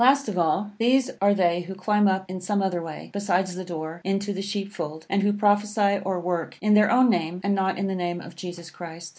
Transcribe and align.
Last 0.01 0.27
of 0.29 0.35
all, 0.35 0.71
these 0.79 1.11
are 1.21 1.35
they 1.35 1.61
who 1.61 1.75
climb 1.75 2.07
up 2.07 2.27
in 2.27 2.41
some 2.41 2.59
other 2.63 2.81
way, 2.81 3.11
besides 3.13 3.53
the 3.53 3.63
door, 3.63 4.01
into 4.03 4.33
the 4.33 4.41
sheepfold; 4.41 5.05
and 5.11 5.21
who 5.21 5.31
prophesy 5.31 6.01
or 6.03 6.19
work 6.19 6.57
in 6.59 6.73
their 6.73 6.89
own 6.89 7.07
name, 7.07 7.39
and 7.43 7.53
not 7.53 7.77
in 7.77 7.85
the 7.85 7.93
name 7.93 8.19
of 8.19 8.35
Jesus 8.35 8.71
Christ. 8.71 9.09